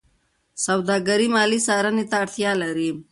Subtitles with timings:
[0.65, 2.89] سوداګري مالي څارنې ته اړتیا لري.